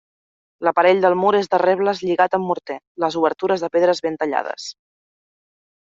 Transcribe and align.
L'aparell 0.67 1.01
del 1.03 1.17
mur 1.23 1.33
és 1.41 1.51
de 1.51 1.59
rebles 1.63 2.01
lligats 2.09 2.39
amb 2.39 2.51
morter; 2.53 2.81
les 3.07 3.21
obertures 3.23 3.67
de 3.67 3.73
pedres 3.79 4.05
ben 4.09 4.21
tallades. 4.25 4.71